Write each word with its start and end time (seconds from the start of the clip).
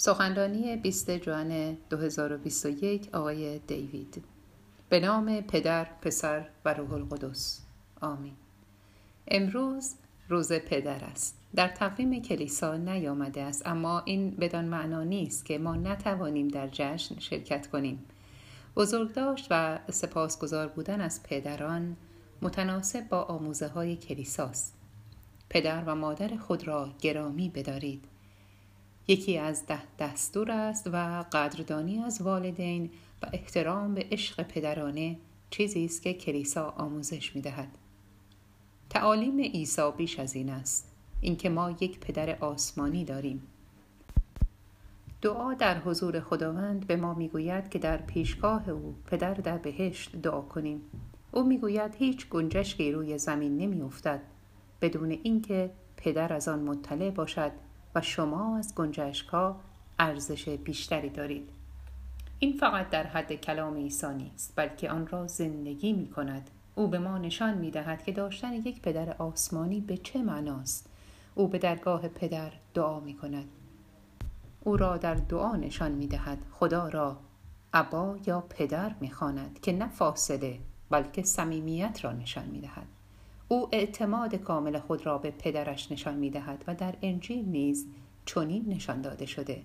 سخنرانی 0.00 0.76
20 0.76 1.10
جوان 1.10 1.76
2021 1.90 3.14
آقای 3.14 3.58
دیوید. 3.58 4.24
به 4.88 5.00
نام 5.00 5.40
پدر، 5.40 5.84
پسر 6.02 6.46
و 6.64 6.74
روح 6.74 6.92
القدس. 6.92 7.60
آمین. 8.00 8.32
امروز 9.28 9.94
روز 10.28 10.52
پدر 10.52 11.04
است. 11.04 11.38
در 11.54 11.68
تقویم 11.68 12.22
کلیسا 12.22 12.76
نیامده 12.76 13.42
است 13.42 13.66
اما 13.66 14.02
این 14.04 14.30
بدان 14.30 14.64
معنا 14.64 15.04
نیست 15.04 15.44
که 15.44 15.58
ما 15.58 15.76
نتوانیم 15.76 16.48
در 16.48 16.68
جشن 16.72 17.18
شرکت 17.18 17.66
کنیم. 17.66 18.04
بزرگداشت 18.76 19.46
و 19.50 19.78
سپاسگزار 19.90 20.68
بودن 20.68 21.00
از 21.00 21.22
پدران 21.22 21.96
متناسب 22.42 23.08
با 23.08 23.22
آموزه 23.22 23.68
های 23.68 23.96
کلیساست. 23.96 24.74
پدر 25.48 25.82
و 25.86 25.94
مادر 25.94 26.36
خود 26.36 26.68
را 26.68 26.90
گرامی 27.00 27.48
بدارید. 27.48 28.04
یکی 29.08 29.38
از 29.38 29.66
ده 29.66 29.82
دستور 29.98 30.50
است 30.50 30.86
و 30.92 31.24
قدردانی 31.32 31.98
از 31.98 32.22
والدین 32.22 32.90
و 33.22 33.26
احترام 33.32 33.94
به 33.94 34.06
عشق 34.10 34.42
پدرانه 34.42 35.16
چیزی 35.50 35.84
است 35.84 36.02
که 36.02 36.14
کلیسا 36.14 36.70
آموزش 36.70 37.36
می 37.36 37.42
دهد. 37.42 37.68
تعالیم 38.90 39.40
عیسی 39.40 39.90
بیش 39.96 40.18
از 40.18 40.34
این 40.34 40.50
است 40.50 40.92
اینکه 41.20 41.48
ما 41.48 41.70
یک 41.70 42.00
پدر 42.00 42.38
آسمانی 42.40 43.04
داریم 43.04 43.42
دعا 45.22 45.54
در 45.54 45.78
حضور 45.78 46.20
خداوند 46.20 46.86
به 46.86 46.96
ما 46.96 47.14
می‌گوید 47.14 47.68
که 47.68 47.78
در 47.78 47.96
پیشگاه 47.96 48.68
او 48.68 48.94
پدر 49.06 49.34
در 49.34 49.58
بهشت 49.58 50.16
دعا 50.16 50.40
کنیم 50.40 50.80
او 51.32 51.42
می‌گوید 51.42 51.94
هیچ 51.94 52.28
گنجشکی 52.28 52.92
روی 52.92 53.18
زمین 53.18 53.56
نمیافتد 53.56 54.20
بدون 54.80 55.10
اینکه 55.10 55.70
پدر 55.96 56.32
از 56.32 56.48
آن 56.48 56.60
مطلع 56.60 57.10
باشد 57.10 57.52
شما 58.00 58.58
از 58.58 58.74
گنجشکها 58.74 59.60
ارزش 59.98 60.48
بیشتری 60.48 61.10
دارید. 61.10 61.50
این 62.38 62.52
فقط 62.52 62.90
در 62.90 63.06
حد 63.06 63.32
کلام 63.32 63.76
عیسی 63.76 64.14
نیست 64.14 64.52
بلکه 64.56 64.90
آن 64.90 65.06
را 65.06 65.26
زندگی 65.26 65.92
می 65.92 66.10
کند 66.10 66.50
او 66.74 66.88
به 66.88 66.98
ما 66.98 67.18
نشان 67.18 67.58
می 67.58 67.70
دهد 67.70 68.04
که 68.04 68.12
داشتن 68.12 68.52
یک 68.52 68.82
پدر 68.82 69.10
آسمانی 69.18 69.80
به 69.80 69.96
چه 69.96 70.22
معناست. 70.22 70.90
او 71.34 71.48
به 71.48 71.58
درگاه 71.58 72.08
پدر 72.08 72.52
دعا 72.74 73.00
می 73.00 73.14
کند 73.14 73.48
او 74.60 74.76
را 74.76 74.96
در 74.96 75.14
دعا 75.14 75.56
نشان 75.56 75.92
می 75.92 76.06
دهد 76.06 76.38
خدا 76.52 76.88
را 76.88 77.16
ابا 77.72 78.16
یا 78.26 78.40
پدر 78.40 78.94
می 79.00 79.10
خواند 79.10 79.60
که 79.60 79.72
نه 79.72 79.88
فاصله 79.88 80.58
بلکه 80.90 81.22
صمیمیت 81.22 82.04
را 82.04 82.12
نشان 82.12 82.46
می 82.46 82.60
دهد 82.60 82.86
او 83.48 83.68
اعتماد 83.72 84.34
کامل 84.34 84.78
خود 84.78 85.06
را 85.06 85.18
به 85.18 85.30
پدرش 85.30 85.92
نشان 85.92 86.14
می 86.14 86.30
دهد 86.30 86.64
و 86.66 86.74
در 86.74 86.94
انجیل 87.02 87.44
نیز 87.44 87.86
چنین 88.26 88.64
نشان 88.68 89.02
داده 89.02 89.26
شده. 89.26 89.64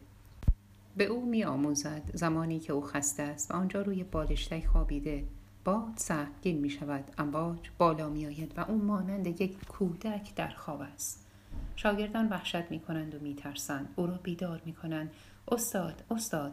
به 0.98 1.06
او 1.06 1.26
می 1.26 1.44
آموزد 1.44 2.02
زمانی 2.14 2.60
که 2.60 2.74
او 2.74 2.82
خسته 2.82 3.24
است 3.24 3.52
و 3.52 3.54
آنجا 3.54 3.82
روی 3.82 4.04
بالشتک 4.04 4.66
خوابیده 4.66 5.24
باد 5.66 5.94
سهمگین 5.96 6.58
می 6.58 6.70
شود 6.70 7.12
امواج 7.18 7.60
بالا 7.78 8.10
می 8.10 8.26
آید 8.26 8.54
و 8.58 8.66
او 8.68 8.78
مانند 8.78 9.42
یک 9.42 9.66
کودک 9.66 10.36
در 10.36 10.50
خواب 10.50 10.82
است. 10.82 11.26
شاگردان 11.76 12.30
وحشت 12.30 12.72
می 12.72 12.80
کنند 12.80 13.16
و 13.16 13.20
می 13.20 13.36
ترسند 13.36 13.94
او 13.96 14.08
را 14.08 14.20
بیدار 14.24 14.62
می 14.66 14.74
کنند 14.74 15.12
استاد 15.48 16.04
استاد 16.12 16.52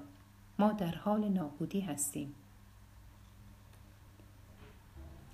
ما 0.59 0.73
در 0.73 0.95
حال 0.95 1.29
نابودی 1.29 1.81
هستیم. 1.81 2.35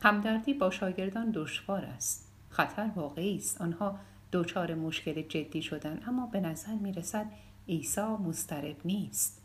همدردی 0.07 0.55
با 0.55 0.71
شاگردان 0.71 1.31
دشوار 1.31 1.85
است. 1.85 2.33
خطر 2.51 2.91
واقعی 2.97 3.37
است. 3.37 3.61
آنها 3.61 3.99
دچار 4.33 4.75
مشکل 4.75 5.23
جدی 5.23 5.63
شدن 5.63 6.01
اما 6.07 6.27
به 6.27 6.41
نظر 6.41 6.75
می 6.75 6.93
رسد 6.93 7.27
عیسی 7.69 8.01
مسترب 8.01 8.77
نیست. 8.85 9.43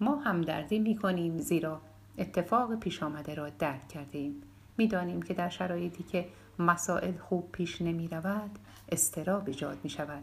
ما 0.00 0.16
همدردی 0.16 0.78
می 0.78 0.96
کنیم 0.96 1.38
زیرا 1.38 1.80
اتفاق 2.18 2.74
پیش 2.74 3.02
آمده 3.02 3.34
را 3.34 3.48
درک 3.48 3.88
کرده 3.88 4.18
ایم 4.18 4.42
می 4.76 4.86
دانیم 4.86 5.22
که 5.22 5.34
در 5.34 5.48
شرایطی 5.48 6.02
که 6.02 6.28
مسائل 6.58 7.16
خوب 7.16 7.52
پیش 7.52 7.82
نمی 7.82 8.08
رود 8.08 8.58
استراب 8.88 9.48
ایجاد 9.48 9.78
می 9.84 9.90
شود 9.90 10.22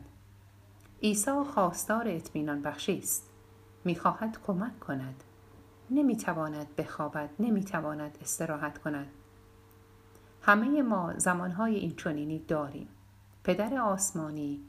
عیسی 1.04 1.44
خواستار 1.54 2.08
اطمینان 2.08 2.62
بخشی 2.62 2.98
است. 2.98 3.30
می 3.86 3.96
خواهد 3.96 4.38
کمک 4.48 4.80
کند. 4.80 5.24
نمی 5.92 6.18
تواند 6.18 6.76
بخوابد 6.76 7.30
نمی 7.40 7.64
تواند 7.64 8.18
استراحت 8.22 8.78
کند. 8.78 9.08
همه 10.42 10.82
ما 10.82 11.14
زمانهای 11.18 11.76
این 11.76 11.96
چنینی 11.96 12.40
داریم. 12.40 12.88
پدر 13.44 13.78
آسمانی 13.78 14.60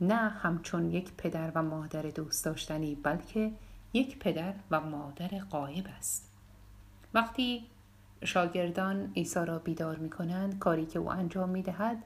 نه 0.00 0.28
همچون 0.28 0.90
یک 0.90 1.12
پدر 1.12 1.52
و 1.54 1.62
مادر 1.62 2.02
دوست 2.02 2.44
داشتنی 2.44 2.94
بلکه 2.94 3.52
یک 3.92 4.18
پدر 4.18 4.54
و 4.70 4.80
مادر 4.80 5.28
قایب 5.50 5.86
است. 5.98 6.28
وقتی 7.14 7.66
شاگردان 8.24 9.12
عیسی 9.16 9.44
را 9.44 9.58
بیدار 9.58 9.96
می 9.96 10.10
کنند 10.10 10.58
کاری 10.58 10.86
که 10.86 10.98
او 10.98 11.12
انجام 11.12 11.48
می 11.48 11.62
دهد 11.62 12.02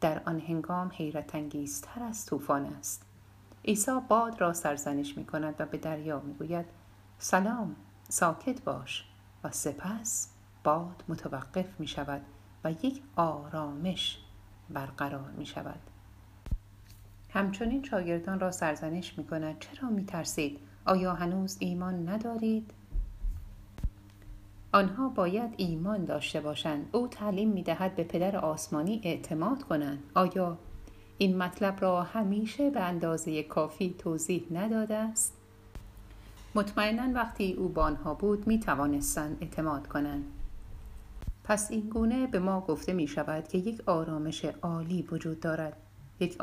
در 0.00 0.22
آن 0.26 0.40
هنگام 0.40 0.90
حیرت 0.94 1.34
انگیزتر 1.34 2.02
از 2.02 2.26
طوفان 2.26 2.66
است. 2.66 3.02
عیسی 3.64 4.00
باد 4.08 4.40
را 4.40 4.52
سرزنش 4.52 5.16
می 5.16 5.24
کند 5.24 5.54
و 5.58 5.66
به 5.66 5.78
دریا 5.78 6.20
می 6.20 6.34
گوید 6.34 6.66
سلام 7.18 7.76
ساکت 8.08 8.62
باش 8.62 9.04
و 9.44 9.50
سپس 9.50 10.31
باد 10.64 11.04
متوقف 11.08 11.80
می 11.80 11.86
شود 11.86 12.22
و 12.64 12.72
یک 12.72 13.02
آرامش 13.16 14.18
برقرار 14.70 15.30
می 15.30 15.46
شود. 15.46 15.80
همچنین 17.30 17.82
شاگردان 17.84 18.40
را 18.40 18.50
سرزنش 18.50 19.18
می 19.18 19.24
کند. 19.24 19.58
چرا 19.58 19.88
می 19.90 20.04
ترسید؟ 20.04 20.58
آیا 20.86 21.14
هنوز 21.14 21.56
ایمان 21.60 22.08
ندارید؟ 22.08 22.70
آنها 24.72 25.08
باید 25.08 25.54
ایمان 25.56 26.04
داشته 26.04 26.40
باشند. 26.40 26.88
او 26.92 27.08
تعلیم 27.08 27.48
می 27.48 27.62
دهد 27.62 27.96
به 27.96 28.04
پدر 28.04 28.36
آسمانی 28.36 29.00
اعتماد 29.04 29.62
کنند. 29.62 30.02
آیا 30.14 30.58
این 31.18 31.38
مطلب 31.38 31.78
را 31.80 32.02
همیشه 32.02 32.70
به 32.70 32.80
اندازه 32.80 33.42
کافی 33.42 33.94
توضیح 33.98 34.46
نداده 34.50 34.94
است؟ 34.94 35.36
مطمئنا 36.54 37.12
وقتی 37.14 37.52
او 37.52 37.68
با 37.68 37.82
آنها 37.82 38.14
بود 38.14 38.46
می 38.46 38.60
توانستند 38.60 39.38
اعتماد 39.40 39.86
کنند. 39.86 40.24
پس 41.44 41.70
این 41.70 41.88
گونه 41.88 42.26
به 42.26 42.38
ما 42.38 42.60
گفته 42.60 42.92
می 42.92 43.08
شود 43.08 43.48
که 43.48 43.58
یک 43.58 43.88
آرامش 43.88 44.44
عالی 44.44 45.02
وجود 45.02 45.40
دارد. 45.40 45.76
یک 46.20 46.40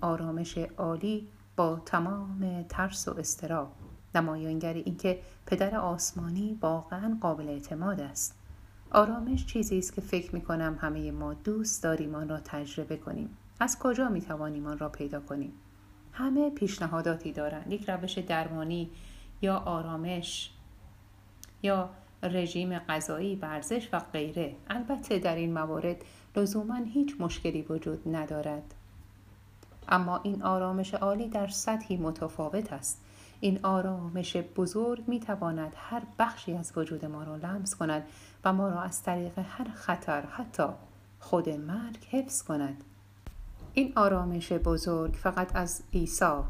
آرامش 0.00 0.58
عالی 0.58 1.28
با 1.56 1.82
تمام 1.86 2.62
ترس 2.68 3.08
و 3.08 3.18
استراب 3.18 3.72
نمایانگر 4.14 4.74
اینکه 4.74 5.18
پدر 5.46 5.76
آسمانی 5.76 6.58
واقعا 6.62 7.18
قابل 7.20 7.48
اعتماد 7.48 8.00
است. 8.00 8.36
آرامش 8.90 9.46
چیزی 9.46 9.78
است 9.78 9.94
که 9.94 10.00
فکر 10.00 10.34
می 10.34 10.40
کنم 10.40 10.78
همه 10.80 11.10
ما 11.10 11.34
دوست 11.34 11.82
داریم 11.82 12.14
آن 12.14 12.28
را 12.28 12.40
تجربه 12.40 12.96
کنیم. 12.96 13.36
از 13.60 13.78
کجا 13.78 14.08
می 14.08 14.20
توانیم 14.20 14.66
آن 14.66 14.78
را 14.78 14.88
پیدا 14.88 15.20
کنیم؟ 15.20 15.52
همه 16.12 16.50
پیشنهاداتی 16.50 17.32
دارند. 17.32 17.72
یک 17.72 17.90
روش 17.90 18.18
درمانی 18.18 18.90
یا 19.42 19.56
آرامش 19.56 20.50
یا 21.62 21.90
رژیم 22.22 22.78
غذایی 22.78 23.36
ورزش 23.36 23.88
و 23.92 24.00
غیره. 24.12 24.56
البته 24.70 25.18
در 25.18 25.34
این 25.34 25.52
موارد 25.52 25.96
لزوما 26.36 26.74
هیچ 26.74 27.16
مشکلی 27.18 27.62
وجود 27.62 28.16
ندارد. 28.16 28.74
اما 29.88 30.20
این 30.22 30.42
آرامش 30.42 30.94
عالی 30.94 31.28
در 31.28 31.46
سطحی 31.46 31.96
متفاوت 31.96 32.72
است. 32.72 33.00
این 33.40 33.60
آرامش 33.62 34.36
بزرگ 34.36 35.04
می 35.06 35.20
تواند 35.20 35.72
هر 35.76 36.02
بخشی 36.18 36.54
از 36.54 36.72
وجود 36.76 37.04
ما 37.04 37.22
را 37.22 37.36
لمس 37.36 37.74
کند 37.74 38.02
و 38.44 38.52
ما 38.52 38.68
را 38.68 38.82
از 38.82 39.02
طریق 39.02 39.38
هر 39.38 39.70
خطر 39.74 40.20
حتی 40.20 40.66
خود 41.20 41.48
مرگ 41.48 42.04
حفظ 42.10 42.42
کند. 42.42 42.84
این 43.74 43.92
آرامش 43.96 44.52
بزرگ 44.52 45.14
فقط 45.14 45.56
از 45.56 45.82
عیسی 45.92 46.40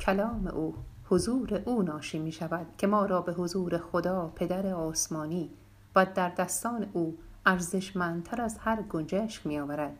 کلام 0.00 0.46
او 0.46 0.74
حضور 1.10 1.62
او 1.64 1.82
ناشی 1.82 2.18
می 2.18 2.32
شود 2.32 2.66
که 2.78 2.86
ما 2.86 3.06
را 3.06 3.22
به 3.22 3.32
حضور 3.32 3.78
خدا 3.78 4.32
پدر 4.34 4.66
آسمانی 4.66 5.50
و 5.96 6.06
در 6.14 6.28
دستان 6.28 6.86
او 6.92 7.18
ارزشمندتر 7.46 8.42
از 8.42 8.58
هر 8.58 8.82
گنجشک 8.82 9.46
می 9.46 9.58
آورد. 9.58 9.96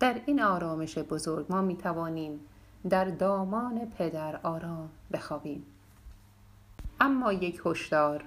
در 0.00 0.20
این 0.26 0.42
آرامش 0.42 0.98
بزرگ 0.98 1.46
ما 1.48 1.62
می 1.62 1.76
توانیم 1.76 2.40
در 2.88 3.04
دامان 3.04 3.90
پدر 3.98 4.40
آرام 4.42 4.88
بخوابیم 5.12 5.66
اما 7.00 7.32
یک 7.32 7.62
هشدار 7.66 8.24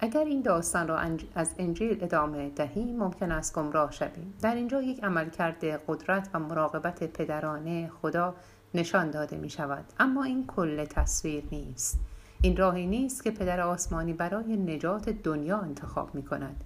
اگر 0.00 0.24
این 0.24 0.42
داستان 0.42 0.88
را 0.88 0.98
از 1.34 1.54
انجیل 1.58 2.04
ادامه 2.04 2.50
دهیم 2.50 2.96
ممکن 2.96 3.32
است 3.32 3.54
گمراه 3.54 3.90
شویم 3.90 4.34
در 4.42 4.54
اینجا 4.54 4.82
یک 4.82 5.04
عملکرد 5.04 5.64
قدرت 5.64 6.28
و 6.34 6.38
مراقبت 6.38 7.04
پدرانه 7.04 7.90
خدا 8.02 8.34
نشان 8.76 9.10
داده 9.10 9.36
می 9.36 9.50
شود 9.50 9.84
اما 9.98 10.24
این 10.24 10.46
کل 10.46 10.84
تصویر 10.84 11.44
نیست. 11.52 11.98
این 12.42 12.56
راهی 12.56 12.86
نیست 12.86 13.24
که 13.24 13.30
پدر 13.30 13.60
آسمانی 13.60 14.12
برای 14.12 14.56
نجات 14.56 15.08
دنیا 15.08 15.58
انتخاب 15.58 16.14
می 16.14 16.22
کند 16.22 16.64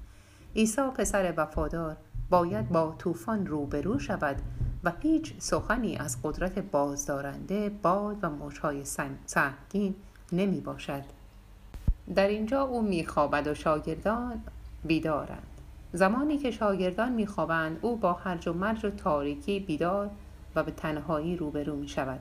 عیسی 0.57 0.83
پسر 0.97 1.35
وفادار 1.37 1.97
باید 2.31 2.69
با 2.69 2.95
طوفان 2.99 3.47
روبرو 3.47 3.99
شود 3.99 4.37
و 4.85 4.93
هیچ 5.01 5.35
سخنی 5.39 5.97
از 5.97 6.17
قدرت 6.23 6.59
بازدارنده 6.59 7.69
باد 7.83 8.17
و 8.23 8.31
موجهای 8.31 8.85
سهمگین 9.27 9.95
نمی 10.33 10.61
باشد 10.61 11.05
در 12.15 12.29
اینجا 12.29 12.63
او 12.63 12.83
میخوابد 12.83 13.47
و 13.47 13.55
شاگردان 13.55 14.43
بیدارند. 14.85 15.47
زمانی 15.93 16.39
که 16.39 16.51
شاگردان 16.51 17.13
میخوابند 17.13 17.79
او 17.83 17.97
با 17.97 18.13
هرج 18.13 18.49
و 18.49 18.53
مرج 18.53 18.85
و 18.85 18.91
تاریکی 18.91 19.61
بیدار 19.61 20.11
و 20.55 20.63
به 20.63 20.71
تنهایی 20.71 21.37
روبرو 21.37 21.77
می 21.77 21.89
شود 21.89 22.21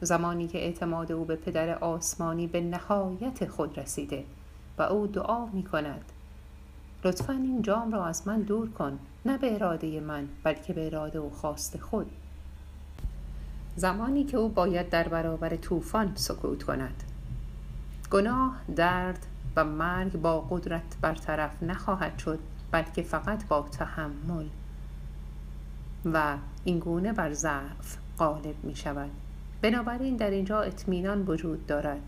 زمانی 0.00 0.48
که 0.48 0.58
اعتماد 0.58 1.12
او 1.12 1.24
به 1.24 1.36
پدر 1.36 1.78
آسمانی 1.78 2.46
به 2.46 2.60
نهایت 2.60 3.48
خود 3.48 3.78
رسیده 3.78 4.24
و 4.78 4.82
او 4.82 5.06
دعا 5.06 5.46
می 5.46 5.62
کند 5.62 6.04
لطفا 7.04 7.32
این 7.32 7.62
جام 7.62 7.92
را 7.92 8.06
از 8.06 8.28
من 8.28 8.40
دور 8.40 8.70
کن 8.70 8.98
نه 9.26 9.38
به 9.38 9.54
اراده 9.54 10.00
من 10.00 10.28
بلکه 10.42 10.72
به 10.72 10.86
اراده 10.86 11.20
و 11.20 11.30
خواست 11.30 11.80
خود. 11.80 12.10
زمانی 13.76 14.24
که 14.24 14.36
او 14.36 14.48
باید 14.48 14.90
در 14.90 15.08
برابر 15.08 15.56
طوفان 15.56 16.12
سکوت 16.14 16.62
کند. 16.62 17.02
گناه 18.10 18.56
درد 18.76 19.26
و 19.56 19.64
مرگ 19.64 20.12
با 20.12 20.40
قدرت 20.40 20.96
برطرف 21.00 21.62
نخواهد 21.62 22.18
شد 22.18 22.38
بلکه 22.70 23.02
فقط 23.02 23.48
با 23.48 23.68
تحمل. 23.72 24.46
و 26.04 26.36
این 26.64 26.78
گونه 26.78 27.12
بر 27.12 27.32
ضعف 27.32 27.96
غالب 28.18 28.54
می 28.62 28.76
شود 28.76 29.10
بنابراین 29.62 30.16
در 30.16 30.30
اینجا 30.30 30.60
اطمینان 30.60 31.22
وجود 31.22 31.66
دارد. 31.66 32.00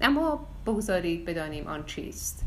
اما 0.00 0.46
بگذارید 0.66 1.24
بدانیم 1.24 1.66
آن 1.66 1.84
چیست. 1.84 2.44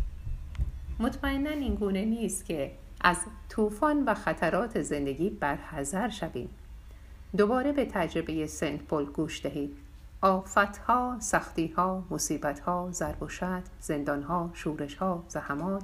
مطمئنا 1.00 1.50
این 1.50 1.76
گونه 1.76 2.06
نیست 2.06 2.46
که 2.46 2.72
از 3.02 3.18
طوفان 3.50 4.04
و 4.04 4.14
خطرات 4.14 4.82
زندگی 4.82 5.30
برحذر 5.30 6.10
شویم. 6.10 6.50
دوباره 7.38 7.72
به 7.72 7.86
تجربه 7.86 8.48
سنت 8.48 8.82
پل 8.82 9.06
گوش 9.06 9.46
دهید. 9.46 9.78
آفتها، 10.22 11.18
سختیها، 11.20 12.04
مصیبتها، 12.10 12.90
ضرب 12.92 13.24
و 13.24 13.28
شتم، 13.28 13.64
زندانها، 13.80 14.50
شورشها، 14.54 15.24
زحمات، 15.28 15.84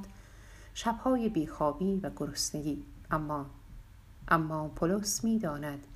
شبهای 0.74 1.30
بیخوابی 1.30 2.00
و 2.04 2.09
گرسنگی. 2.18 2.83
اما 3.12 3.45
اما 4.31 4.68
پولس 4.68 5.24
می‌داند 5.24 5.88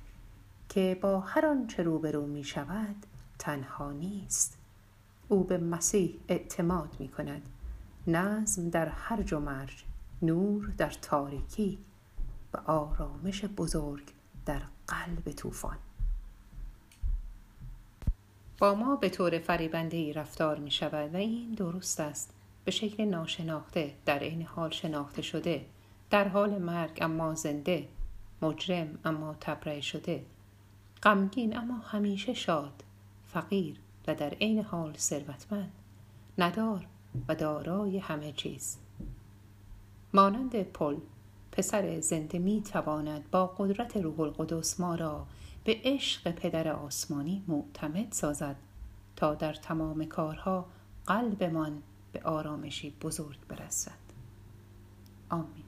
که 0.68 0.98
با 1.00 1.20
هر 1.20 1.46
آنچه 1.46 1.82
روبرو 1.82 2.26
می 2.26 2.44
شود 2.44 3.06
تنها 3.38 3.92
نیست. 3.92 4.58
او 5.28 5.44
به 5.44 5.58
مسیح 5.58 6.18
اعتماد 6.28 6.96
می 6.98 7.08
کند 7.08 7.42
نظم 8.06 8.70
در 8.70 8.88
هرج 8.88 9.32
و 9.32 9.40
مرج 9.40 9.84
نور 10.22 10.72
در 10.78 10.90
تاریکی 10.90 11.78
و 12.54 12.58
آرامش 12.70 13.44
بزرگ 13.44 14.04
در 14.46 14.62
قلب 14.88 15.32
طوفان. 15.32 15.76
با 18.58 18.74
ما 18.74 18.96
به 18.96 19.08
طور 19.08 19.38
فریبنده 19.38 19.96
ای 19.96 20.12
رفتار 20.12 20.58
می 20.58 20.70
شود 20.70 21.14
و 21.14 21.16
این 21.16 21.52
درست 21.52 22.00
است. 22.00 22.30
به 22.64 22.70
شکل 22.70 23.04
ناشناخته 23.04 23.94
در 24.06 24.18
این 24.18 24.42
حال 24.42 24.70
شناخته 24.70 25.22
شده 25.22 25.66
در 26.10 26.28
حال 26.28 26.58
مرگ 26.58 26.98
اما 27.00 27.34
زنده. 27.34 27.88
مجرم 28.42 28.98
اما 29.04 29.36
تبرئه 29.40 29.80
شده. 29.80 30.24
غمگین 31.02 31.58
اما 31.58 31.76
همیشه 31.76 32.34
شاد 32.34 32.84
فقیر 33.26 33.80
و 34.06 34.14
در 34.14 34.30
عین 34.30 34.62
حال 34.62 34.94
ثروتمند 34.96 35.72
ندار 36.38 36.86
و 37.28 37.34
دارای 37.34 37.98
همه 37.98 38.32
چیز. 38.32 38.76
مانند 40.14 40.62
پل 40.62 40.96
پسر 41.52 42.00
زنده 42.00 42.38
می 42.38 42.62
تواند 42.62 43.30
با 43.30 43.46
قدرت 43.46 43.96
روح 43.96 44.20
القدس 44.20 44.80
ما 44.80 44.94
را 44.94 45.26
به 45.64 45.80
عشق 45.84 46.30
پدر 46.30 46.68
آسمانی 46.68 47.42
معتمد 47.48 48.12
سازد 48.12 48.56
تا 49.16 49.34
در 49.34 49.54
تمام 49.54 50.04
کارها 50.04 50.66
قلبمان 51.06 51.82
به 52.12 52.20
آرامشی 52.22 52.90
بزرگ 52.90 53.38
برسد. 53.48 53.92
آمین. 55.30 55.65